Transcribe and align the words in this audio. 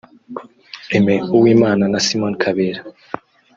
Aime 0.95 1.15
Uwimana 1.37 1.83
na 1.91 1.99
Simon 2.05 2.33
Kabera 2.41 2.81